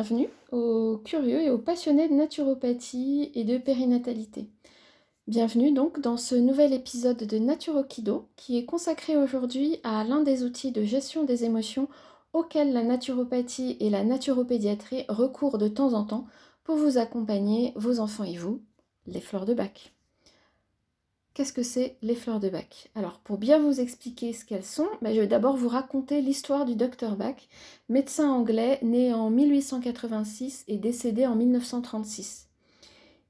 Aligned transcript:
bienvenue 0.00 0.30
aux 0.50 0.96
curieux 1.04 1.42
et 1.42 1.50
aux 1.50 1.58
passionnés 1.58 2.08
de 2.08 2.14
naturopathie 2.14 3.30
et 3.34 3.44
de 3.44 3.58
périnatalité. 3.58 4.48
Bienvenue 5.26 5.72
donc 5.72 6.00
dans 6.00 6.16
ce 6.16 6.34
nouvel 6.34 6.72
épisode 6.72 7.18
de 7.18 7.36
Naturokido 7.36 8.26
qui 8.34 8.56
est 8.56 8.64
consacré 8.64 9.18
aujourd'hui 9.18 9.78
à 9.84 10.02
l'un 10.04 10.22
des 10.22 10.42
outils 10.42 10.72
de 10.72 10.84
gestion 10.84 11.24
des 11.24 11.44
émotions 11.44 11.86
auxquels 12.32 12.72
la 12.72 12.82
naturopathie 12.82 13.76
et 13.78 13.90
la 13.90 14.02
naturopédiatrie 14.02 15.04
recourent 15.10 15.58
de 15.58 15.68
temps 15.68 15.92
en 15.92 16.04
temps 16.04 16.24
pour 16.64 16.76
vous 16.76 16.96
accompagner, 16.96 17.74
vos 17.76 18.00
enfants 18.00 18.24
et 18.24 18.38
vous, 18.38 18.62
les 19.06 19.20
fleurs 19.20 19.44
de 19.44 19.52
bac. 19.52 19.92
Qu'est-ce 21.32 21.52
que 21.52 21.62
c'est 21.62 21.96
les 22.02 22.16
fleurs 22.16 22.40
de 22.40 22.48
bac 22.48 22.90
Alors 22.96 23.20
pour 23.20 23.38
bien 23.38 23.60
vous 23.60 23.80
expliquer 23.80 24.32
ce 24.32 24.44
qu'elles 24.44 24.64
sont, 24.64 24.88
ben, 25.00 25.14
je 25.14 25.20
vais 25.20 25.28
d'abord 25.28 25.56
vous 25.56 25.68
raconter 25.68 26.22
l'histoire 26.22 26.64
du 26.64 26.74
docteur 26.74 27.16
Bach, 27.16 27.36
médecin 27.88 28.28
anglais 28.28 28.80
né 28.82 29.14
en 29.14 29.30
1886 29.30 30.64
et 30.66 30.76
décédé 30.76 31.26
en 31.26 31.36
1936. 31.36 32.48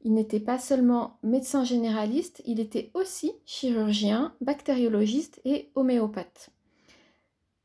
Il 0.03 0.15
n'était 0.15 0.41
pas 0.41 0.59
seulement 0.59 1.19
médecin 1.23 1.63
généraliste, 1.63 2.43
il 2.47 2.59
était 2.59 2.91
aussi 2.95 3.33
chirurgien, 3.45 4.35
bactériologiste 4.41 5.43
et 5.45 5.71
homéopathe. 5.75 6.49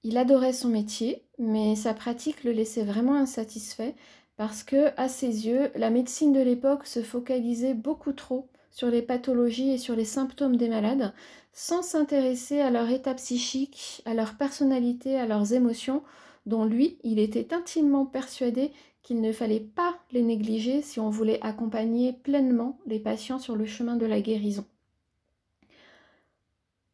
Il 0.03 0.17
adorait 0.17 0.51
son 0.51 0.67
métier, 0.67 1.23
mais 1.39 1.75
sa 1.77 1.93
pratique 1.93 2.43
le 2.43 2.51
laissait 2.51 2.83
vraiment 2.83 3.15
insatisfait 3.15 3.95
parce 4.35 4.63
que, 4.63 4.91
à 4.97 5.07
ses 5.07 5.47
yeux, 5.47 5.71
la 5.75 5.89
médecine 5.89 6.33
de 6.33 6.41
l'époque 6.41 6.85
se 6.87 7.01
focalisait 7.01 7.73
beaucoup 7.73 8.11
trop 8.11 8.49
sur 8.75 8.89
les 8.89 9.01
pathologies 9.01 9.71
et 9.71 9.77
sur 9.77 9.95
les 9.95 10.03
symptômes 10.03 10.57
des 10.57 10.67
malades, 10.67 11.13
sans 11.53 11.81
s'intéresser 11.81 12.59
à 12.59 12.69
leur 12.69 12.89
état 12.89 13.13
psychique, 13.13 14.01
à 14.03 14.13
leur 14.13 14.35
personnalité, 14.35 15.17
à 15.17 15.25
leurs 15.25 15.53
émotions, 15.53 16.03
dont 16.45 16.65
lui, 16.65 16.97
il 17.05 17.17
était 17.17 17.53
intimement 17.53 18.05
persuadé 18.05 18.71
qu'il 19.01 19.21
ne 19.21 19.31
fallait 19.31 19.61
pas 19.61 19.95
les 20.11 20.23
négliger 20.23 20.81
si 20.81 20.99
on 20.99 21.09
voulait 21.09 21.39
accompagner 21.41 22.11
pleinement 22.11 22.77
les 22.85 22.99
patients 22.99 23.39
sur 23.39 23.55
le 23.55 23.65
chemin 23.65 23.95
de 23.95 24.05
la 24.05 24.19
guérison. 24.19 24.65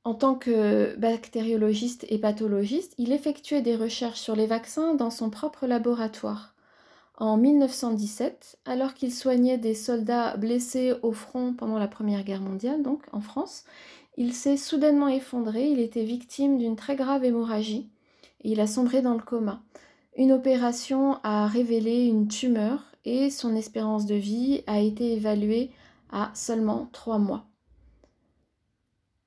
En 0.04 0.14
tant 0.14 0.36
que 0.36 0.96
bactériologiste 0.98 2.06
et 2.10 2.20
pathologiste, 2.20 2.94
il 3.00 3.12
effectuait 3.12 3.64
des 3.64 3.76
recherches 3.76 4.22
sur 4.22 4.36
les 4.36 4.46
vaccins 4.46 4.94
dans 4.94 5.10
son 5.10 5.32
propre 5.32 5.66
laboratoire. 5.66 6.54
En 7.22 7.38
1917, 7.38 8.58
alors 8.66 8.96
qu'il 8.96 9.14
soignait 9.14 9.60
des 9.60 9.76
soldats 9.76 10.36
blessés 10.38 10.96
au 11.04 11.12
front 11.12 11.54
pendant 11.54 11.78
la 11.78 11.88
Première 11.88 12.24
Guerre 12.24 12.42
mondiale, 12.42 12.82
donc 12.82 13.04
en 13.12 13.22
France, 13.22 13.64
il 14.18 14.34
s'est 14.34 14.58
soudainement 14.58 15.08
effondré, 15.08 15.70
il 15.70 15.80
était 15.80 16.04
victime 16.04 16.58
d'une 16.58 16.76
très 16.76 16.96
grave 16.96 17.24
hémorragie 17.24 17.92
et 18.42 18.54
il 18.54 18.60
a 18.60 18.66
sombré 18.66 19.04
dans 19.04 19.14
le 19.14 19.22
coma. 19.22 19.62
Une 20.18 20.32
opération 20.32 21.20
a 21.22 21.46
révélé 21.46 22.08
une 22.08 22.28
tumeur 22.28 22.92
et 23.06 23.30
son 23.30 23.56
espérance 23.56 24.08
de 24.08 24.16
vie 24.16 24.64
a 24.66 24.80
été 24.80 25.14
évaluée 25.14 25.70
à 26.12 26.32
seulement 26.34 26.90
trois 26.92 27.20
mois. 27.20 27.46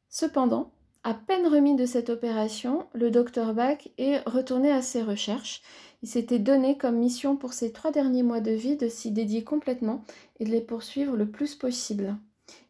Cependant, 0.08 0.72
à 1.04 1.12
peine 1.12 1.46
remis 1.46 1.76
de 1.76 1.84
cette 1.84 2.08
opération, 2.08 2.86
le 2.94 3.10
docteur 3.10 3.52
Bach 3.52 3.86
est 3.98 4.18
retourné 4.26 4.72
à 4.72 4.80
ses 4.80 5.02
recherches. 5.02 5.60
Il 6.04 6.06
s'était 6.06 6.38
donné 6.38 6.76
comme 6.76 6.98
mission 6.98 7.34
pour 7.34 7.54
ses 7.54 7.72
trois 7.72 7.90
derniers 7.90 8.22
mois 8.22 8.40
de 8.40 8.50
vie 8.50 8.76
de 8.76 8.90
s'y 8.90 9.10
dédier 9.10 9.42
complètement 9.42 10.04
et 10.38 10.44
de 10.44 10.50
les 10.50 10.60
poursuivre 10.60 11.16
le 11.16 11.26
plus 11.26 11.54
possible. 11.54 12.18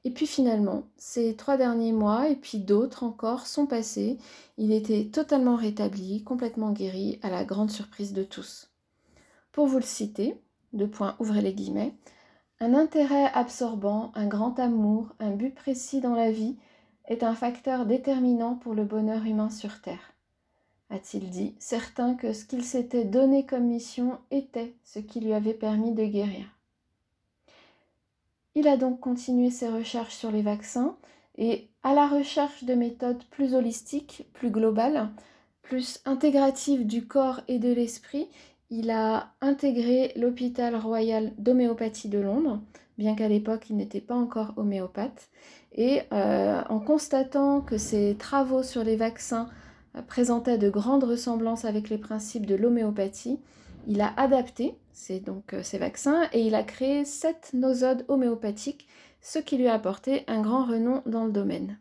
Et 0.04 0.12
puis 0.12 0.28
finalement, 0.28 0.84
ces 0.98 1.34
trois 1.34 1.56
derniers 1.56 1.90
mois 1.90 2.28
et 2.28 2.36
puis 2.36 2.58
d'autres 2.58 3.02
encore 3.02 3.48
sont 3.48 3.66
passés. 3.66 4.18
Il 4.56 4.70
était 4.70 5.06
totalement 5.06 5.56
rétabli, 5.56 6.22
complètement 6.22 6.70
guéri, 6.70 7.18
à 7.22 7.28
la 7.28 7.44
grande 7.44 7.72
surprise 7.72 8.12
de 8.12 8.22
tous. 8.22 8.70
Pour 9.50 9.66
vous 9.66 9.78
le 9.78 9.82
citer, 9.82 10.40
deux 10.72 10.86
points, 10.86 11.16
ouvrez 11.18 11.42
les 11.42 11.54
guillemets, 11.54 11.96
un 12.60 12.72
intérêt 12.72 13.32
absorbant, 13.34 14.12
un 14.14 14.28
grand 14.28 14.60
amour, 14.60 15.08
un 15.18 15.32
but 15.32 15.52
précis 15.52 16.00
dans 16.00 16.14
la 16.14 16.30
vie, 16.30 16.54
est 17.08 17.24
un 17.24 17.34
facteur 17.34 17.84
déterminant 17.84 18.54
pour 18.54 18.74
le 18.74 18.84
bonheur 18.84 19.24
humain 19.24 19.50
sur 19.50 19.80
Terre, 19.80 20.13
a-t-il 20.90 21.30
dit, 21.30 21.54
certain 21.58 22.14
que 22.14 22.32
ce 22.32 22.44
qu'il 22.44 22.64
s'était 22.64 23.04
donné 23.04 23.46
comme 23.46 23.64
mission 23.64 24.18
était 24.30 24.74
ce 24.84 24.98
qui 24.98 25.20
lui 25.20 25.32
avait 25.32 25.54
permis 25.54 25.92
de 25.92 26.04
guérir. 26.04 26.46
Il 28.54 28.68
a 28.68 28.76
donc 28.76 29.00
continué 29.00 29.50
ses 29.50 29.68
recherches 29.68 30.14
sur 30.14 30.30
les 30.30 30.42
vaccins 30.42 30.96
et 31.36 31.68
à 31.82 31.94
la 31.94 32.06
recherche 32.06 32.64
de 32.64 32.74
méthodes 32.74 33.24
plus 33.30 33.54
holistiques, 33.54 34.26
plus 34.32 34.50
globales, 34.50 35.10
plus 35.62 36.00
intégratives 36.04 36.86
du 36.86 37.06
corps 37.06 37.40
et 37.48 37.58
de 37.58 37.72
l'esprit, 37.72 38.28
il 38.70 38.90
a 38.90 39.32
intégré 39.40 40.12
l'hôpital 40.16 40.76
royal 40.76 41.32
d'homéopathie 41.38 42.08
de 42.08 42.18
Londres, 42.18 42.60
bien 42.98 43.14
qu'à 43.14 43.28
l'époque 43.28 43.70
il 43.70 43.76
n'était 43.76 44.00
pas 44.00 44.14
encore 44.14 44.54
homéopathe, 44.56 45.28
et 45.72 46.02
euh, 46.12 46.62
en 46.68 46.78
constatant 46.78 47.60
que 47.60 47.78
ses 47.78 48.16
travaux 48.16 48.62
sur 48.62 48.84
les 48.84 48.96
vaccins 48.96 49.48
euh, 49.96 50.02
présentaient 50.02 50.58
de 50.58 50.70
grandes 50.70 51.04
ressemblances 51.04 51.64
avec 51.64 51.88
les 51.88 51.98
principes 51.98 52.46
de 52.46 52.54
l'homéopathie, 52.54 53.38
il 53.86 54.00
a 54.00 54.12
adapté 54.16 54.76
ces, 54.92 55.20
donc, 55.20 55.52
euh, 55.54 55.62
ces 55.62 55.78
vaccins 55.78 56.28
et 56.32 56.46
il 56.46 56.54
a 56.54 56.62
créé 56.62 57.04
sept 57.04 57.50
nosodes 57.52 58.04
homéopathiques, 58.08 58.88
ce 59.20 59.38
qui 59.38 59.56
lui 59.56 59.68
a 59.68 59.74
apporté 59.74 60.24
un 60.26 60.42
grand 60.42 60.64
renom 60.64 61.02
dans 61.06 61.24
le 61.24 61.32
domaine. 61.32 61.78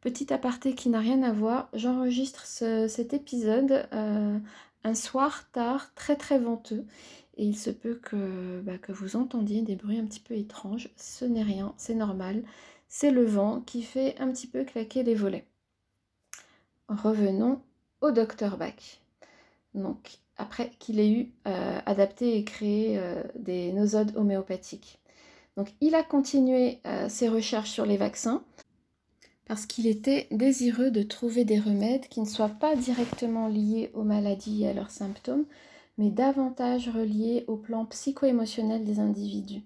Petit 0.00 0.32
aparté 0.32 0.74
qui 0.74 0.88
n'a 0.90 1.00
rien 1.00 1.22
à 1.22 1.32
voir, 1.32 1.68
j'enregistre 1.72 2.46
cet 2.46 3.14
épisode 3.14 3.88
un 3.90 4.94
soir 4.94 5.50
tard, 5.50 5.92
très 5.94 6.14
très 6.14 6.38
venteux, 6.38 6.84
et 7.36 7.44
il 7.44 7.56
se 7.56 7.70
peut 7.70 8.00
bah, 8.62 8.78
que 8.78 8.92
vous 8.92 9.16
entendiez 9.16 9.62
des 9.62 9.74
bruits 9.74 9.98
un 9.98 10.04
petit 10.04 10.20
peu 10.20 10.34
étranges. 10.34 10.90
Ce 10.96 11.24
n'est 11.24 11.42
rien, 11.42 11.74
c'est 11.78 11.96
normal 11.96 12.44
c'est 12.88 13.10
le 13.10 13.24
vent 13.24 13.60
qui 13.60 13.82
fait 13.82 14.18
un 14.18 14.32
petit 14.32 14.46
peu 14.46 14.64
claquer 14.64 15.02
les 15.02 15.14
volets. 15.14 15.46
Revenons 16.88 17.60
au 18.00 18.10
docteur 18.10 18.56
Bach. 18.56 19.00
Donc, 19.74 20.18
après 20.36 20.70
qu'il 20.78 21.00
ait 21.00 21.10
eu 21.10 21.32
euh, 21.46 21.78
adapté 21.84 22.36
et 22.36 22.44
créé 22.44 22.98
euh, 22.98 23.22
des 23.38 23.72
nosodes 23.72 24.16
homéopathiques. 24.16 24.98
Donc, 25.56 25.74
il 25.80 25.94
a 25.94 26.02
continué 26.02 26.78
euh, 26.86 27.08
ses 27.08 27.28
recherches 27.28 27.70
sur 27.70 27.84
les 27.84 27.96
vaccins 27.96 28.42
parce 29.46 29.66
qu'il 29.66 29.86
était 29.86 30.28
désireux 30.30 30.90
de 30.90 31.02
trouver 31.02 31.44
des 31.44 31.58
remèdes 31.58 32.06
qui 32.08 32.20
ne 32.20 32.26
soient 32.26 32.48
pas 32.48 32.76
directement 32.76 33.48
liés 33.48 33.90
aux 33.94 34.04
maladies 34.04 34.64
et 34.64 34.68
à 34.68 34.74
leurs 34.74 34.90
symptômes, 34.90 35.46
mais 35.96 36.10
davantage 36.10 36.88
reliés 36.88 37.44
au 37.48 37.56
plan 37.56 37.86
psycho-émotionnel 37.86 38.84
des 38.84 39.00
individus. 39.00 39.62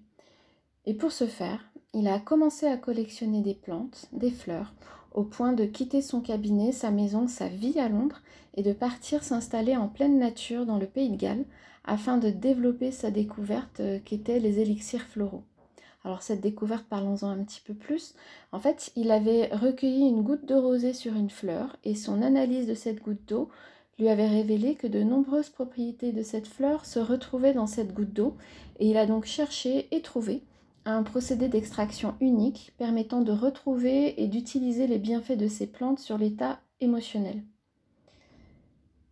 Et 0.85 0.93
pour 0.93 1.11
ce 1.11 1.27
faire, 1.27 1.63
il 1.93 2.07
a 2.07 2.19
commencé 2.19 2.65
à 2.65 2.77
collectionner 2.77 3.41
des 3.41 3.53
plantes, 3.53 4.07
des 4.13 4.31
fleurs, 4.31 4.73
au 5.13 5.23
point 5.23 5.53
de 5.53 5.65
quitter 5.65 6.01
son 6.01 6.21
cabinet, 6.21 6.71
sa 6.71 6.91
maison, 6.91 7.27
sa 7.27 7.47
vie 7.47 7.79
à 7.79 7.89
Londres 7.89 8.21
et 8.55 8.63
de 8.63 8.73
partir 8.73 9.23
s'installer 9.23 9.75
en 9.75 9.87
pleine 9.87 10.19
nature 10.19 10.65
dans 10.65 10.77
le 10.77 10.87
pays 10.87 11.09
de 11.09 11.17
Galles 11.17 11.45
afin 11.85 12.17
de 12.17 12.29
développer 12.29 12.91
sa 12.91 13.11
découverte 13.11 13.79
euh, 13.79 13.99
qu'étaient 14.03 14.39
les 14.39 14.59
élixirs 14.59 15.05
floraux. 15.05 15.43
Alors 16.05 16.21
cette 16.21 16.41
découverte, 16.41 16.85
parlons-en 16.89 17.29
un 17.29 17.43
petit 17.43 17.61
peu 17.65 17.73
plus. 17.73 18.13
En 18.51 18.59
fait, 18.59 18.91
il 18.95 19.11
avait 19.11 19.47
recueilli 19.53 20.07
une 20.07 20.21
goutte 20.21 20.45
de 20.45 20.55
rosée 20.55 20.93
sur 20.93 21.15
une 21.15 21.29
fleur 21.29 21.77
et 21.83 21.95
son 21.95 22.21
analyse 22.21 22.67
de 22.67 22.73
cette 22.73 23.01
goutte 23.01 23.25
d'eau 23.27 23.49
lui 23.99 24.09
avait 24.09 24.27
révélé 24.27 24.75
que 24.75 24.87
de 24.87 25.03
nombreuses 25.03 25.49
propriétés 25.49 26.11
de 26.11 26.23
cette 26.23 26.47
fleur 26.47 26.85
se 26.85 26.99
retrouvaient 26.99 27.53
dans 27.53 27.67
cette 27.67 27.93
goutte 27.93 28.13
d'eau 28.13 28.35
et 28.79 28.89
il 28.89 28.97
a 28.97 29.05
donc 29.05 29.25
cherché 29.25 29.87
et 29.91 30.01
trouvé 30.01 30.41
un 30.85 31.03
procédé 31.03 31.47
d'extraction 31.47 32.15
unique 32.19 32.73
permettant 32.77 33.21
de 33.21 33.31
retrouver 33.31 34.21
et 34.21 34.27
d'utiliser 34.27 34.87
les 34.87 34.99
bienfaits 34.99 35.37
de 35.37 35.47
ces 35.47 35.67
plantes 35.67 35.99
sur 35.99 36.17
l'état 36.17 36.59
émotionnel. 36.81 37.43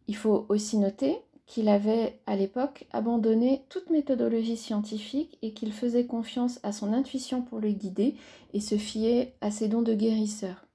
Il 0.07 0.15
faut 0.15 0.45
aussi 0.49 0.77
noter 0.77 1.17
qu'il 1.45 1.69
avait 1.69 2.19
à 2.27 2.35
l'époque 2.35 2.85
abandonné 2.91 3.65
toute 3.69 3.89
méthodologie 3.89 4.57
scientifique 4.57 5.37
et 5.41 5.53
qu'il 5.53 5.73
faisait 5.73 6.05
confiance 6.05 6.59
à 6.63 6.71
son 6.71 6.93
intuition 6.93 7.41
pour 7.41 7.59
le 7.59 7.71
guider 7.71 8.15
et 8.53 8.61
se 8.61 8.75
fiait 8.75 9.33
à 9.41 9.51
ses 9.51 9.67
dons 9.67 9.81
de 9.81 9.93
guérisseur. 9.93 10.65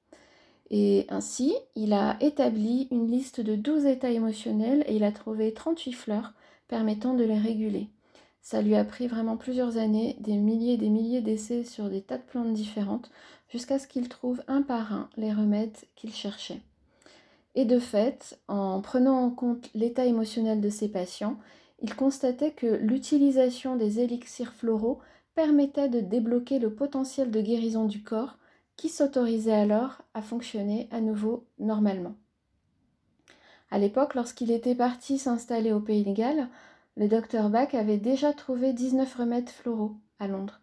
Et 0.71 1.07
ainsi, 1.09 1.55
il 1.77 1.93
a 1.93 2.17
établi 2.21 2.89
une 2.91 3.11
liste 3.11 3.41
de 3.41 3.55
12 3.55 3.87
états 3.87 4.11
émotionnels 4.11 4.85
et 4.87 4.97
il 4.97 5.05
a 5.05 5.13
trouvé 5.13 5.55
38 5.55 5.93
fleurs 5.93 6.33
permettant 6.69 7.15
de 7.15 7.25
les 7.25 7.39
réguler. 7.39 7.89
Ça 8.47 8.63
lui 8.63 8.77
a 8.77 8.85
pris 8.85 9.09
vraiment 9.09 9.37
plusieurs 9.37 9.77
années, 9.77 10.15
des 10.21 10.37
milliers 10.37 10.75
et 10.75 10.77
des 10.77 10.89
milliers 10.89 11.21
d'essais 11.21 11.65
sur 11.65 11.91
des 11.91 12.01
tas 12.01 12.17
de 12.17 12.23
plantes 12.23 12.53
différentes, 12.53 13.11
jusqu'à 13.49 13.81
ce 13.81 13.89
qu'il 13.89 14.09
trouve 14.09 14.41
un 14.47 14.63
par 14.63 14.93
un 14.93 15.11
les 15.17 15.33
remèdes 15.33 15.77
qu'il 15.97 16.15
cherchait. 16.15 16.61
Et 17.57 17.65
de 17.65 17.81
fait, 17.81 18.39
en 18.47 18.81
prenant 18.83 19.19
en 19.19 19.31
compte 19.31 19.69
l'état 19.75 20.05
émotionnel 20.05 20.61
de 20.61 20.71
ses 20.71 20.89
patients, 20.89 21.41
il 21.83 21.97
constatait 21.97 22.53
que 22.53 22.77
l'utilisation 22.77 23.75
des 23.75 23.99
élixirs 23.99 24.53
floraux 24.53 25.01
permettait 25.35 25.89
de 25.89 25.99
débloquer 25.99 26.61
le 26.61 26.73
potentiel 26.73 27.33
de 27.33 27.41
guérison 27.41 27.87
du 27.87 28.05
corps 28.05 28.39
qui 28.77 28.91
s'autorisait 28.91 29.51
alors 29.51 30.03
à 30.15 30.23
fonctionner 30.23 30.89
à 30.93 31.01
nouveau 31.01 31.49
normalement. 31.59 32.15
À 33.73 33.81
l'époque, 33.81 34.15
lorsqu'il 34.15 34.53
était 34.53 34.77
parti 34.77 35.19
s'installer 35.19 35.73
au 35.73 35.81
Pays 35.81 36.05
de 36.05 36.13
Galles, 36.13 36.49
le 36.97 37.09
docteur 37.09 37.51
Bach 37.51 37.75
avait 37.75 37.99
déjà 37.99 38.33
trouvé 38.33 38.73
19 38.73 39.15
remèdes 39.15 39.51
floraux 39.51 39.97
à 40.19 40.29
Londres. 40.29 40.61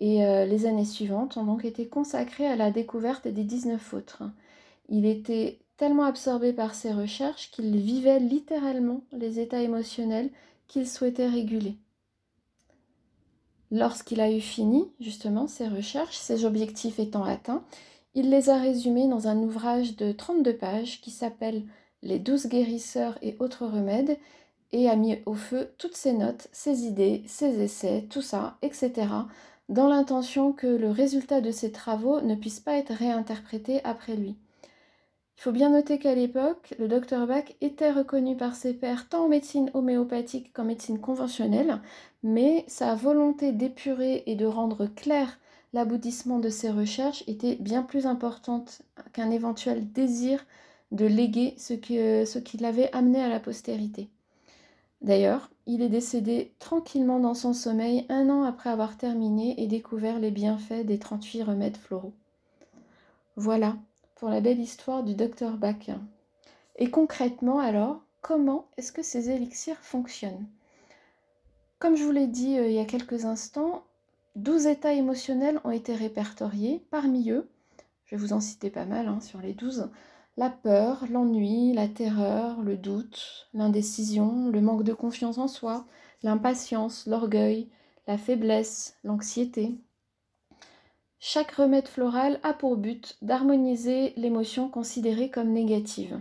Et 0.00 0.26
euh, 0.26 0.44
les 0.44 0.66
années 0.66 0.84
suivantes 0.84 1.36
ont 1.36 1.44
donc 1.44 1.64
été 1.64 1.88
consacrées 1.88 2.46
à 2.46 2.56
la 2.56 2.70
découverte 2.70 3.28
des 3.28 3.44
19 3.44 3.94
autres. 3.94 4.24
Il 4.88 5.06
était 5.06 5.58
tellement 5.76 6.04
absorbé 6.04 6.52
par 6.52 6.74
ses 6.74 6.92
recherches 6.92 7.50
qu'il 7.50 7.76
vivait 7.76 8.18
littéralement 8.18 9.02
les 9.12 9.40
états 9.40 9.62
émotionnels 9.62 10.30
qu'il 10.68 10.88
souhaitait 10.88 11.28
réguler. 11.28 11.76
Lorsqu'il 13.70 14.20
a 14.20 14.30
eu 14.30 14.40
fini, 14.40 14.90
justement, 15.00 15.46
ses 15.46 15.68
recherches, 15.68 16.16
ses 16.16 16.44
objectifs 16.44 16.98
étant 16.98 17.24
atteints, 17.24 17.64
il 18.14 18.30
les 18.30 18.48
a 18.48 18.58
résumés 18.58 19.08
dans 19.08 19.28
un 19.28 19.38
ouvrage 19.38 19.96
de 19.96 20.12
32 20.12 20.56
pages 20.56 21.00
qui 21.00 21.10
s'appelle 21.10 21.64
Les 22.02 22.18
douze 22.18 22.46
guérisseurs 22.46 23.18
et 23.22 23.36
autres 23.40 23.66
remèdes 23.66 24.18
et 24.72 24.88
a 24.88 24.96
mis 24.96 25.18
au 25.26 25.34
feu 25.34 25.70
toutes 25.78 25.96
ses 25.96 26.12
notes, 26.12 26.48
ses 26.52 26.84
idées, 26.84 27.22
ses 27.26 27.62
essais, 27.62 28.06
tout 28.10 28.22
ça, 28.22 28.58
etc., 28.62 29.08
dans 29.68 29.88
l'intention 29.88 30.52
que 30.52 30.66
le 30.66 30.90
résultat 30.90 31.40
de 31.40 31.50
ses 31.50 31.72
travaux 31.72 32.20
ne 32.20 32.34
puisse 32.34 32.60
pas 32.60 32.76
être 32.76 32.92
réinterprété 32.92 33.80
après 33.84 34.14
lui. 34.14 34.36
Il 35.38 35.42
faut 35.42 35.52
bien 35.52 35.70
noter 35.70 35.98
qu'à 35.98 36.14
l'époque, 36.14 36.74
le 36.78 36.88
docteur 36.88 37.26
Bach 37.26 37.44
était 37.60 37.90
reconnu 37.90 38.36
par 38.36 38.54
ses 38.54 38.72
pairs 38.72 39.08
tant 39.08 39.24
en 39.24 39.28
médecine 39.28 39.70
homéopathique 39.74 40.52
qu'en 40.54 40.64
médecine 40.64 40.98
conventionnelle, 40.98 41.80
mais 42.22 42.64
sa 42.68 42.94
volonté 42.94 43.52
d'épurer 43.52 44.22
et 44.26 44.34
de 44.34 44.46
rendre 44.46 44.86
clair 44.86 45.38
l'aboutissement 45.74 46.38
de 46.38 46.48
ses 46.48 46.70
recherches 46.70 47.22
était 47.26 47.56
bien 47.56 47.82
plus 47.82 48.06
importante 48.06 48.80
qu'un 49.12 49.30
éventuel 49.30 49.92
désir 49.92 50.46
de 50.90 51.04
léguer 51.04 51.54
ce 51.58 51.74
qui, 51.74 51.96
ce 51.96 52.38
qui 52.38 52.56
l'avait 52.56 52.90
amené 52.94 53.20
à 53.20 53.28
la 53.28 53.40
postérité. 53.40 54.08
D'ailleurs, 55.02 55.50
il 55.66 55.82
est 55.82 55.88
décédé 55.88 56.54
tranquillement 56.58 57.20
dans 57.20 57.34
son 57.34 57.52
sommeil 57.52 58.06
un 58.08 58.30
an 58.30 58.44
après 58.44 58.70
avoir 58.70 58.96
terminé 58.96 59.60
et 59.62 59.66
découvert 59.66 60.18
les 60.18 60.30
bienfaits 60.30 60.84
des 60.84 60.98
38 60.98 61.42
remèdes 61.42 61.76
floraux. 61.76 62.14
Voilà 63.36 63.76
pour 64.14 64.30
la 64.30 64.40
belle 64.40 64.60
histoire 64.60 65.02
du 65.02 65.14
docteur 65.14 65.58
Bach. 65.58 65.90
Et 66.76 66.90
concrètement 66.90 67.58
alors, 67.58 68.00
comment 68.22 68.66
est-ce 68.76 68.92
que 68.92 69.02
ces 69.02 69.30
élixirs 69.30 69.78
fonctionnent? 69.78 70.46
Comme 71.78 71.96
je 71.96 72.04
vous 72.04 72.12
l'ai 72.12 72.26
dit 72.26 72.58
euh, 72.58 72.68
il 72.68 72.74
y 72.74 72.78
a 72.78 72.86
quelques 72.86 73.26
instants, 73.26 73.84
12 74.36 74.66
états 74.66 74.94
émotionnels 74.94 75.60
ont 75.64 75.70
été 75.70 75.94
répertoriés. 75.94 76.82
Parmi 76.90 77.30
eux, 77.30 77.48
je 78.06 78.16
vais 78.16 78.20
vous 78.20 78.32
en 78.32 78.40
citer 78.40 78.70
pas 78.70 78.86
mal 78.86 79.08
hein, 79.08 79.20
sur 79.20 79.40
les 79.40 79.52
12, 79.52 79.90
la 80.36 80.50
peur, 80.50 81.04
l'ennui, 81.10 81.72
la 81.72 81.88
terreur, 81.88 82.60
le 82.60 82.76
doute, 82.76 83.48
l'indécision, 83.54 84.48
le 84.48 84.60
manque 84.60 84.82
de 84.82 84.92
confiance 84.92 85.38
en 85.38 85.48
soi, 85.48 85.86
l'impatience, 86.22 87.06
l'orgueil, 87.06 87.70
la 88.06 88.18
faiblesse, 88.18 88.98
l'anxiété. 89.02 89.74
Chaque 91.18 91.52
remède 91.52 91.88
floral 91.88 92.38
a 92.42 92.52
pour 92.52 92.76
but 92.76 93.16
d'harmoniser 93.22 94.12
l'émotion 94.16 94.68
considérée 94.68 95.30
comme 95.30 95.52
négative. 95.52 96.20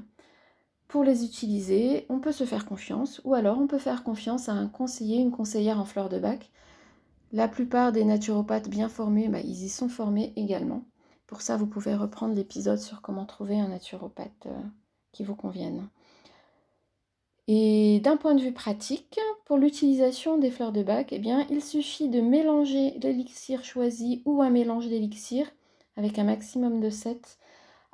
Pour 0.87 1.03
les 1.03 1.25
utiliser, 1.25 2.05
on 2.07 2.19
peut 2.19 2.31
se 2.31 2.45
faire 2.45 2.65
confiance 2.65 3.19
ou 3.25 3.33
alors 3.33 3.59
on 3.59 3.67
peut 3.67 3.77
faire 3.77 4.03
confiance 4.03 4.47
à 4.47 4.53
un 4.53 4.67
conseiller, 4.67 5.17
une 5.17 5.31
conseillère 5.31 5.79
en 5.79 5.85
fleurs 5.85 6.09
de 6.09 6.19
bac. 6.19 6.49
La 7.33 7.49
plupart 7.49 7.91
des 7.91 8.05
naturopathes 8.05 8.69
bien 8.69 8.87
formés, 8.87 9.27
bah, 9.27 9.41
ils 9.41 9.65
y 9.65 9.69
sont 9.69 9.89
formés 9.89 10.31
également. 10.37 10.85
Pour 11.27 11.41
ça, 11.41 11.57
vous 11.57 11.67
pouvez 11.67 11.95
reprendre 11.95 12.35
l'épisode 12.35 12.79
sur 12.79 13.01
comment 13.01 13.25
trouver 13.25 13.59
un 13.59 13.69
naturopathe 13.69 14.45
euh, 14.47 14.61
qui 15.11 15.23
vous 15.23 15.35
convienne. 15.35 15.87
Et 17.47 17.99
d'un 18.03 18.17
point 18.17 18.33
de 18.33 18.41
vue 18.41 18.53
pratique, 18.53 19.19
pour 19.45 19.57
l'utilisation 19.57 20.37
des 20.37 20.49
fleurs 20.49 20.71
de 20.71 20.81
bac, 20.81 21.09
eh 21.11 21.19
bien, 21.19 21.45
il 21.49 21.63
suffit 21.63 22.09
de 22.09 22.21
mélanger 22.21 22.97
l'élixir 23.01 23.63
choisi 23.63 24.23
ou 24.25 24.41
un 24.41 24.49
mélange 24.49 24.87
d'élixir 24.87 25.47
avec 25.95 26.17
un 26.17 26.23
maximum 26.23 26.81
de 26.81 26.89
7 26.89 27.37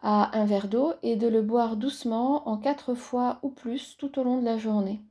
à 0.02 0.38
un 0.38 0.46
verre 0.46 0.68
d'eau 0.68 0.94
et 1.04 1.16
de 1.16 1.28
le 1.28 1.42
boire 1.42 1.76
doucement 1.76 2.48
en 2.48 2.58
4 2.58 2.96
fois 2.96 3.40
ou 3.44 3.50
plus 3.50 3.98
tout 3.98 4.20
au 4.20 4.24
long 4.24 4.40
de 4.40 4.46
la 4.46 4.58
journée. 4.58 5.02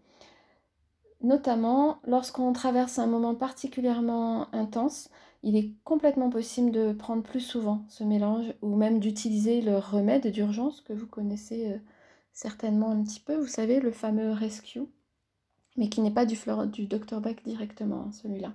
Notamment 1.23 1.99
lorsqu'on 2.05 2.53
traverse 2.55 2.99
un 2.99 3.07
moment 3.07 3.35
particulièrement 3.35 4.53
intense, 4.55 5.11
il 5.43 5.57
est 5.57 5.73
complètement 5.85 6.31
possible 6.31 6.71
de 6.71 6.93
prendre 6.93 7.23
plus 7.23 7.41
souvent 7.41 7.85
ce 7.89 8.05
mélange 8.05 8.53
ou 8.63 8.77
même 8.77 9.01
d'utiliser 9.01 9.63
le 9.63 9.79
remède 9.79 10.27
d'urgence 10.27 10.81
que 10.83 10.93
vous 10.93 11.07
connaissez 11.07 11.73
euh, 11.73 11.79
certainement 12.33 12.91
un 12.91 13.03
petit 13.03 13.21
peu, 13.21 13.37
vous 13.37 13.47
savez, 13.47 13.81
le 13.81 13.91
fameux 13.91 14.33
Rescue, 14.33 14.83
mais 15.77 15.89
qui 15.89 16.01
n'est 16.03 16.11
pas 16.11 16.27
du, 16.27 16.37
fleur, 16.37 16.67
du 16.67 16.87
Dr 16.87 17.21
Bach 17.21 17.37
directement, 17.45 18.07
hein, 18.09 18.13
celui-là. 18.13 18.53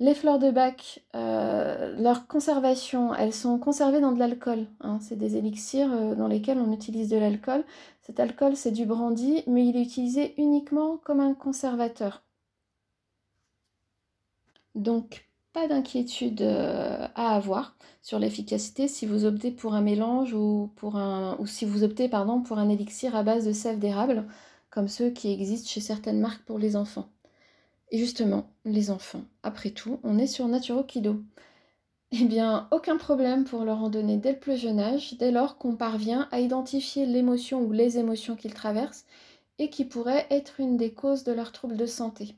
Les 0.00 0.14
fleurs 0.14 0.40
de 0.40 0.50
bac, 0.50 1.04
euh, 1.14 1.94
leur 2.02 2.26
conservation, 2.26 3.14
elles 3.14 3.32
sont 3.32 3.58
conservées 3.58 4.00
dans 4.00 4.10
de 4.10 4.18
l'alcool. 4.18 4.66
Hein. 4.80 4.98
C'est 5.00 5.14
des 5.14 5.36
élixirs 5.36 5.92
euh, 5.92 6.16
dans 6.16 6.26
lesquels 6.26 6.58
on 6.58 6.72
utilise 6.72 7.08
de 7.08 7.16
l'alcool. 7.16 7.62
Cet 8.02 8.18
alcool, 8.18 8.56
c'est 8.56 8.72
du 8.72 8.86
brandy, 8.86 9.44
mais 9.46 9.64
il 9.64 9.76
est 9.76 9.82
utilisé 9.82 10.34
uniquement 10.36 10.96
comme 10.96 11.20
un 11.20 11.32
conservateur. 11.32 12.24
Donc, 14.74 15.28
pas 15.52 15.68
d'inquiétude 15.68 16.42
euh, 16.42 17.06
à 17.14 17.36
avoir 17.36 17.76
sur 18.02 18.18
l'efficacité 18.18 18.88
si 18.88 19.06
vous 19.06 19.24
optez 19.24 19.50
pour 19.50 19.74
un 19.74 19.80
mélange 19.80 20.34
ou, 20.34 20.70
pour 20.76 20.96
un, 20.96 21.38
si 21.46 21.64
vous 21.64 21.84
optez 21.84 22.08
pour 22.08 22.58
un 22.58 22.68
élixir 22.68 23.14
à 23.16 23.22
base 23.22 23.46
de 23.46 23.52
sève 23.52 23.78
d'érable, 23.78 24.26
comme 24.70 24.88
ceux 24.88 25.10
qui 25.10 25.30
existent 25.32 25.68
chez 25.68 25.80
certaines 25.80 26.20
marques 26.20 26.44
pour 26.44 26.58
les 26.58 26.76
enfants. 26.76 27.08
Et 27.90 27.98
justement, 27.98 28.50
les 28.64 28.90
enfants, 28.90 29.22
après 29.42 29.70
tout, 29.70 30.00
on 30.02 30.18
est 30.18 30.26
sur 30.26 30.48
Naturokido. 30.48 31.22
Eh 32.12 32.24
bien, 32.24 32.68
aucun 32.70 32.96
problème 32.96 33.44
pour 33.44 33.64
leur 33.64 33.82
en 33.82 33.90
donner 33.90 34.16
dès 34.16 34.32
le 34.32 34.38
plus 34.38 34.56
jeune 34.56 34.80
âge, 34.80 35.14
dès 35.18 35.30
lors 35.30 35.58
qu'on 35.58 35.76
parvient 35.76 36.28
à 36.32 36.40
identifier 36.40 37.06
l'émotion 37.06 37.62
ou 37.62 37.72
les 37.72 37.98
émotions 37.98 38.36
qu'ils 38.36 38.54
traversent 38.54 39.04
et 39.58 39.70
qui 39.70 39.84
pourraient 39.84 40.26
être 40.30 40.60
une 40.60 40.76
des 40.76 40.92
causes 40.94 41.24
de 41.24 41.32
leurs 41.32 41.52
troubles 41.52 41.76
de 41.76 41.86
santé. 41.86 42.36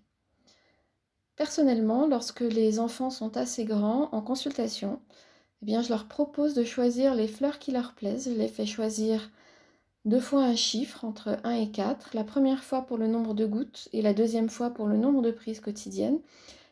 Personnellement, 1.37 2.07
lorsque 2.07 2.41
les 2.41 2.79
enfants 2.79 3.11
sont 3.11 3.37
assez 3.37 3.65
grands 3.65 4.09
en 4.13 4.23
consultation, 4.23 5.01
eh 5.63 5.67
bien, 5.67 5.83
je 5.83 5.91
leur 5.91 6.07
propose 6.07 6.55
de 6.55 6.65
choisir 6.65 7.15
les 7.15 7.29
fleurs 7.29 7.59
qui 7.59 7.73
leur 7.73 7.93
plaisent. 7.95 8.31
Je 8.33 8.39
les 8.39 8.49
fais 8.49 8.67
choisir 8.67 9.31
deux 10.07 10.21
fois 10.21 10.45
un 10.45 10.57
chiffre 10.57 11.05
entre 11.05 11.39
1 11.45 11.51
et 11.53 11.71
4, 11.71 12.11
la 12.15 12.25
première 12.25 12.65
fois 12.65 12.83
pour 12.83 12.97
le 12.97 13.07
nombre 13.07 13.35
de 13.35 13.45
gouttes 13.45 13.89
et 13.93 14.03
la 14.03 14.15
deuxième 14.15 14.49
fois 14.49 14.71
pour 14.71 14.87
le 14.87 14.97
nombre 14.97 15.21
de 15.21 15.31
prises 15.31 15.61
quotidiennes. 15.61 16.21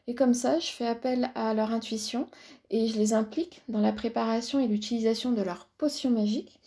Et 0.07 0.15
comme 0.15 0.35
ça, 0.35 0.59
je 0.59 0.69
fais 0.69 0.87
appel 0.87 1.31
à 1.35 1.53
leur 1.55 1.73
intuition 1.73 2.27
et 2.71 2.89
je 2.89 2.99
les 2.99 3.13
implique 3.13 3.63
dans 3.69 3.81
la 3.81 3.93
préparation 3.93 4.61
et 4.61 4.69
l'utilisation 4.69 5.33
de 5.33 5.43
leur 5.43 5.67
potion 5.79 6.11
magique. 6.11 6.61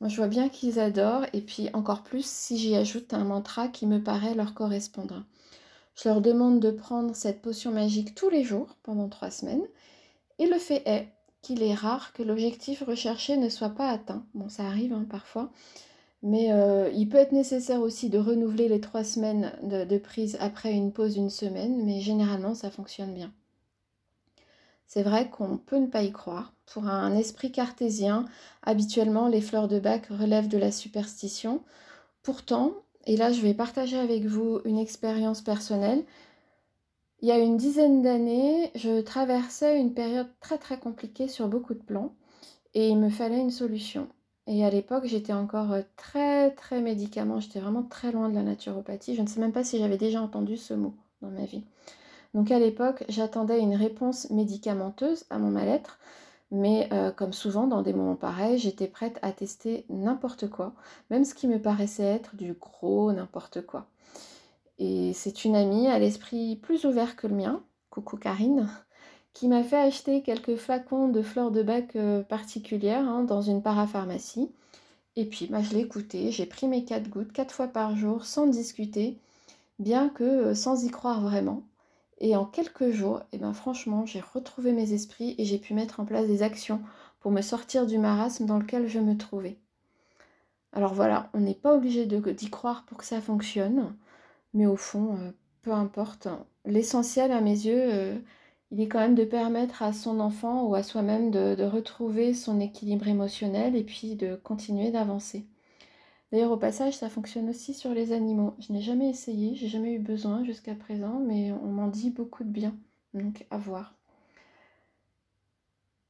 Moi, 0.00 0.08
je 0.08 0.16
vois 0.16 0.28
bien 0.28 0.48
qu'ils 0.48 0.78
adorent 0.80 1.26
et 1.32 1.40
puis 1.40 1.68
encore 1.72 2.02
plus 2.02 2.26
si 2.26 2.58
j'y 2.58 2.74
ajoute 2.76 3.14
un 3.14 3.24
mantra 3.24 3.68
qui 3.68 3.86
me 3.86 4.02
paraît 4.02 4.34
leur 4.34 4.54
correspondre. 4.54 5.24
Je 6.00 6.08
leur 6.08 6.20
demande 6.20 6.60
de 6.60 6.70
prendre 6.70 7.16
cette 7.16 7.42
potion 7.42 7.72
magique 7.72 8.14
tous 8.14 8.30
les 8.30 8.44
jours 8.44 8.76
pendant 8.84 9.08
trois 9.08 9.32
semaines. 9.32 9.66
Et 10.38 10.46
le 10.46 10.58
fait 10.58 10.82
est 10.86 11.08
qu'il 11.42 11.62
est 11.62 11.74
rare 11.74 12.12
que 12.12 12.22
l'objectif 12.22 12.84
recherché 12.86 13.36
ne 13.36 13.48
soit 13.48 13.70
pas 13.70 13.88
atteint. 13.88 14.24
Bon, 14.34 14.48
ça 14.48 14.64
arrive 14.64 14.92
hein, 14.92 15.06
parfois. 15.10 15.50
Mais 16.22 16.52
euh, 16.52 16.90
il 16.94 17.08
peut 17.08 17.16
être 17.16 17.32
nécessaire 17.32 17.80
aussi 17.80 18.10
de 18.10 18.18
renouveler 18.18 18.68
les 18.68 18.80
trois 18.80 19.02
semaines 19.02 19.52
de, 19.62 19.84
de 19.84 19.98
prise 19.98 20.36
après 20.40 20.72
une 20.72 20.92
pause 20.92 21.14
d'une 21.14 21.30
semaine, 21.30 21.84
mais 21.84 22.00
généralement 22.00 22.54
ça 22.54 22.70
fonctionne 22.70 23.14
bien. 23.14 23.32
C'est 24.86 25.02
vrai 25.02 25.28
qu'on 25.28 25.58
peut 25.58 25.78
ne 25.78 25.86
pas 25.86 26.02
y 26.02 26.12
croire. 26.12 26.52
Pour 26.72 26.86
un 26.86 27.14
esprit 27.16 27.50
cartésien, 27.50 28.24
habituellement 28.62 29.26
les 29.26 29.40
fleurs 29.40 29.68
de 29.68 29.80
bac 29.80 30.06
relèvent 30.06 30.48
de 30.48 30.58
la 30.58 30.70
superstition. 30.72 31.62
Pourtant, 32.22 32.72
et 33.08 33.16
là, 33.16 33.32
je 33.32 33.40
vais 33.40 33.54
partager 33.54 33.96
avec 33.98 34.26
vous 34.26 34.60
une 34.66 34.78
expérience 34.78 35.40
personnelle. 35.40 36.04
Il 37.20 37.28
y 37.28 37.32
a 37.32 37.38
une 37.38 37.56
dizaine 37.56 38.02
d'années, 38.02 38.70
je 38.74 39.00
traversais 39.00 39.80
une 39.80 39.94
période 39.94 40.28
très 40.40 40.58
très 40.58 40.78
compliquée 40.78 41.26
sur 41.26 41.48
beaucoup 41.48 41.72
de 41.72 41.82
plans 41.82 42.12
et 42.74 42.88
il 42.88 42.98
me 42.98 43.08
fallait 43.08 43.40
une 43.40 43.50
solution. 43.50 44.08
Et 44.46 44.62
à 44.62 44.68
l'époque, 44.68 45.06
j'étais 45.06 45.32
encore 45.32 45.74
très 45.96 46.50
très 46.50 46.82
médicament, 46.82 47.40
j'étais 47.40 47.60
vraiment 47.60 47.82
très 47.82 48.12
loin 48.12 48.28
de 48.28 48.34
la 48.34 48.42
naturopathie. 48.42 49.16
Je 49.16 49.22
ne 49.22 49.26
sais 49.26 49.40
même 49.40 49.52
pas 49.52 49.64
si 49.64 49.78
j'avais 49.78 49.96
déjà 49.96 50.20
entendu 50.20 50.58
ce 50.58 50.74
mot 50.74 50.92
dans 51.22 51.30
ma 51.30 51.46
vie. 51.46 51.64
Donc 52.34 52.50
à 52.50 52.58
l'époque, 52.58 53.04
j'attendais 53.08 53.58
une 53.58 53.74
réponse 53.74 54.28
médicamenteuse 54.28 55.24
à 55.30 55.38
mon 55.38 55.50
mal-être 55.50 55.98
mais 56.50 56.88
euh, 56.92 57.10
comme 57.10 57.32
souvent 57.32 57.66
dans 57.66 57.82
des 57.82 57.92
moments 57.92 58.16
pareils, 58.16 58.58
j'étais 58.58 58.86
prête 58.88 59.18
à 59.22 59.32
tester 59.32 59.84
n'importe 59.88 60.48
quoi, 60.48 60.72
même 61.10 61.24
ce 61.24 61.34
qui 61.34 61.46
me 61.48 61.60
paraissait 61.60 62.02
être 62.02 62.36
du 62.36 62.54
gros 62.54 63.12
n'importe 63.12 63.64
quoi. 63.66 63.86
Et 64.78 65.12
c'est 65.14 65.44
une 65.44 65.56
amie 65.56 65.88
à 65.88 65.98
l'esprit 65.98 66.56
plus 66.56 66.84
ouvert 66.84 67.16
que 67.16 67.26
le 67.26 67.34
mien, 67.34 67.62
coucou 67.90 68.16
Karine, 68.16 68.68
qui 69.34 69.48
m'a 69.48 69.62
fait 69.62 69.76
acheter 69.76 70.22
quelques 70.22 70.56
flacons 70.56 71.08
de 71.08 71.22
fleurs 71.22 71.50
de 71.50 71.62
bac 71.62 71.96
euh, 71.96 72.22
particulières 72.22 73.06
hein, 73.06 73.24
dans 73.24 73.42
une 73.42 73.62
parapharmacie. 73.62 74.50
Et 75.16 75.26
puis 75.26 75.46
bah, 75.48 75.62
je 75.62 75.74
l'ai 75.74 75.80
écouté, 75.80 76.30
j'ai 76.30 76.46
pris 76.46 76.68
mes 76.68 76.84
quatre 76.84 77.08
gouttes 77.10 77.32
quatre 77.32 77.54
fois 77.54 77.68
par 77.68 77.96
jour 77.96 78.24
sans 78.24 78.46
discuter, 78.46 79.18
bien 79.78 80.08
que 80.08 80.24
euh, 80.24 80.54
sans 80.54 80.84
y 80.84 80.90
croire 80.90 81.20
vraiment. 81.20 81.62
Et 82.20 82.34
en 82.36 82.44
quelques 82.44 82.90
jours, 82.90 83.20
et 83.20 83.36
eh 83.36 83.38
ben 83.38 83.52
franchement, 83.52 84.04
j'ai 84.04 84.20
retrouvé 84.20 84.72
mes 84.72 84.92
esprits 84.92 85.34
et 85.38 85.44
j'ai 85.44 85.58
pu 85.58 85.74
mettre 85.74 86.00
en 86.00 86.04
place 86.04 86.26
des 86.26 86.42
actions 86.42 86.82
pour 87.20 87.30
me 87.30 87.42
sortir 87.42 87.86
du 87.86 87.98
marasme 87.98 88.46
dans 88.46 88.58
lequel 88.58 88.88
je 88.88 88.98
me 88.98 89.16
trouvais. 89.16 89.58
Alors 90.72 90.94
voilà, 90.94 91.30
on 91.34 91.40
n'est 91.40 91.54
pas 91.54 91.74
obligé 91.74 92.06
d'y 92.06 92.50
croire 92.50 92.84
pour 92.86 92.98
que 92.98 93.04
ça 93.04 93.20
fonctionne, 93.20 93.94
mais 94.54 94.66
au 94.66 94.76
fond, 94.76 95.16
euh, 95.16 95.30
peu 95.62 95.72
importe. 95.72 96.28
L'essentiel 96.64 97.32
à 97.32 97.40
mes 97.40 97.66
yeux, 97.66 97.88
euh, 97.92 98.18
il 98.70 98.80
est 98.80 98.88
quand 98.88 98.98
même 98.98 99.14
de 99.14 99.24
permettre 99.24 99.82
à 99.82 99.92
son 99.92 100.20
enfant 100.20 100.64
ou 100.64 100.74
à 100.74 100.82
soi-même 100.82 101.30
de, 101.30 101.64
retrouver 101.64 102.34
son 102.34 102.60
équilibre 102.60 103.08
émotionnel 103.08 103.76
et 103.76 103.84
puis 103.84 104.14
de 104.14 104.36
continuer 104.36 104.90
d'avancer. 104.90 105.46
D'ailleurs, 106.30 106.52
au 106.52 106.58
passage, 106.58 106.96
ça 106.96 107.08
fonctionne 107.08 107.48
aussi 107.48 107.72
sur 107.74 107.94
les 107.94 108.12
animaux. 108.12 108.54
Je 108.58 108.72
n'ai 108.72 108.82
jamais 108.82 109.08
essayé, 109.08 109.54
j'ai 109.54 109.68
jamais 109.68 109.94
eu 109.94 109.98
besoin 109.98 110.44
jusqu'à 110.44 110.74
présent, 110.74 111.20
mais 111.20 111.52
on 111.52 111.68
m'en 111.68 111.88
dit 111.88 112.10
beaucoup 112.10 112.44
de 112.44 112.50
bien. 112.50 112.76
Donc, 113.14 113.46
à 113.50 113.56
voir. 113.56 113.94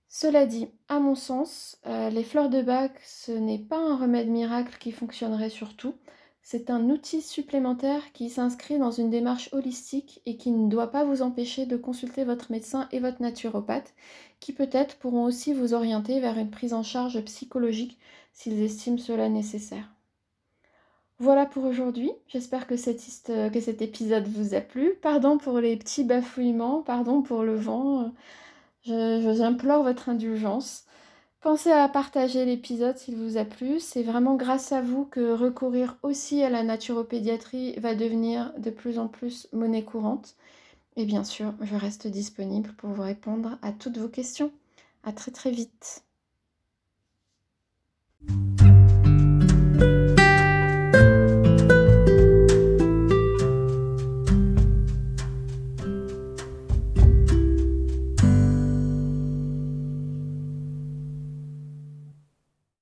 Cela 0.08 0.46
dit, 0.46 0.68
à 0.88 0.98
mon 1.00 1.14
sens, 1.14 1.78
euh, 1.86 2.10
les 2.10 2.24
fleurs 2.24 2.48
de 2.48 2.62
bac, 2.62 2.92
ce 3.04 3.30
n'est 3.30 3.58
pas 3.58 3.78
un 3.78 3.96
remède 3.96 4.28
miracle 4.28 4.76
qui 4.80 4.90
fonctionnerait 4.90 5.50
sur 5.50 5.76
tout. 5.76 5.94
C'est 6.42 6.70
un 6.70 6.88
outil 6.88 7.20
supplémentaire 7.20 8.12
qui 8.12 8.30
s'inscrit 8.30 8.78
dans 8.78 8.90
une 8.90 9.10
démarche 9.10 9.50
holistique 9.52 10.22
et 10.24 10.36
qui 10.38 10.50
ne 10.50 10.68
doit 10.68 10.90
pas 10.90 11.04
vous 11.04 11.22
empêcher 11.22 11.66
de 11.66 11.76
consulter 11.76 12.24
votre 12.24 12.50
médecin 12.50 12.88
et 12.90 13.00
votre 13.00 13.20
naturopathe, 13.20 13.94
qui 14.40 14.52
peut-être 14.52 14.96
pourront 14.96 15.24
aussi 15.24 15.52
vous 15.52 15.74
orienter 15.74 16.20
vers 16.20 16.38
une 16.38 16.50
prise 16.50 16.72
en 16.72 16.82
charge 16.82 17.22
psychologique 17.26 17.98
s'ils 18.32 18.62
estiment 18.62 18.98
cela 18.98 19.28
nécessaire. 19.28 19.97
Voilà 21.20 21.46
pour 21.46 21.64
aujourd'hui. 21.64 22.12
J'espère 22.28 22.66
que, 22.66 22.76
cet 22.76 23.82
épisode 23.82 24.28
vous 24.28 24.54
a 24.54 24.60
plu. 24.60 24.94
Pardon 25.02 25.36
pour 25.36 25.58
les 25.58 25.76
petits 25.76 26.04
bafouillements, 26.04 26.82
pardon 26.82 27.22
pour 27.22 27.42
le 27.42 27.56
vent. 27.56 28.12
J'implore 28.84 29.82
votre 29.82 30.08
indulgence. 30.08 30.84
Pensez 31.40 31.70
à 31.70 31.88
partager 31.88 32.44
l'épisode 32.44 32.96
s'il 32.96 33.16
vous 33.16 33.36
a 33.36 33.44
plu. 33.44 33.80
C'est 33.80 34.02
vraiment 34.02 34.36
grâce 34.36 34.70
à 34.72 34.80
vous 34.80 35.04
que 35.04 35.32
recourir 35.32 35.96
aussi 36.02 36.42
à 36.42 36.50
la 36.50 36.62
naturopédiatrie 36.62 37.74
va 37.78 37.94
devenir 37.94 38.52
de 38.58 38.70
plus 38.70 38.98
en 38.98 39.08
plus 39.08 39.48
monnaie 39.52 39.84
courante. 39.84 40.36
Et 40.96 41.04
bien 41.04 41.24
sûr, 41.24 41.54
je 41.62 41.76
reste 41.76 42.06
disponible 42.06 42.72
pour 42.74 42.90
vous 42.90 43.02
répondre 43.02 43.58
à 43.62 43.72
toutes 43.72 43.98
vos 43.98 44.08
questions. 44.08 44.52
À 45.04 45.12
très 45.12 45.30
très 45.30 45.50
vite. 45.50 46.04